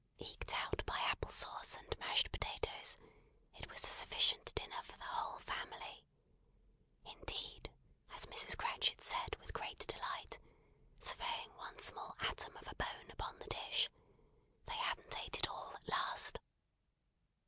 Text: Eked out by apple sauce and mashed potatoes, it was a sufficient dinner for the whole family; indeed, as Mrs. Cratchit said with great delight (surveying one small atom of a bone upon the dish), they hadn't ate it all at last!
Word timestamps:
Eked 0.17 0.55
out 0.55 0.83
by 0.87 0.97
apple 0.97 1.29
sauce 1.29 1.77
and 1.77 1.95
mashed 1.99 2.31
potatoes, 2.31 2.97
it 3.53 3.69
was 3.69 3.83
a 3.83 3.87
sufficient 3.87 4.51
dinner 4.55 4.81
for 4.81 4.97
the 4.97 5.03
whole 5.03 5.37
family; 5.41 6.03
indeed, 7.05 7.69
as 8.09 8.25
Mrs. 8.25 8.57
Cratchit 8.57 9.03
said 9.03 9.35
with 9.39 9.53
great 9.53 9.85
delight 9.85 10.39
(surveying 10.97 11.55
one 11.55 11.77
small 11.77 12.15
atom 12.19 12.57
of 12.57 12.67
a 12.67 12.73
bone 12.73 13.11
upon 13.11 13.37
the 13.37 13.45
dish), 13.45 13.91
they 14.65 14.77
hadn't 14.77 15.19
ate 15.23 15.37
it 15.37 15.47
all 15.47 15.73
at 15.75 15.87
last! 15.87 16.39